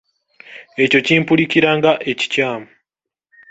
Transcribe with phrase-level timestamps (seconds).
[0.83, 2.67] Ekyo kimpulikikira nga ekikyamu.